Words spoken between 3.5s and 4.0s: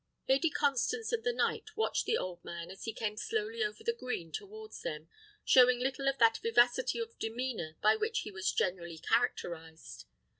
over the